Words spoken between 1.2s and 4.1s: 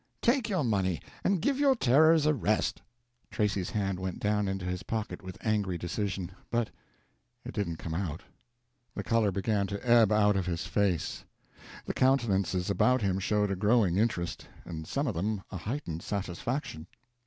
and give your terrors a rest." Tracy's hand